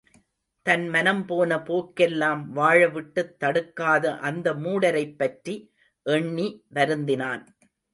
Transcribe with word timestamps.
தன் 0.65 0.85
மனம்போன 0.89 1.57
போக்கெல்லாம் 1.65 2.41
வாழவிட்டுத் 2.55 3.35
தடுக்காத 3.39 4.17
அந்த 4.19 4.53
மூடரைப்பற்றி 4.53 5.55
எண்ணி 6.05 6.63
வருந்தினான். 6.73 7.43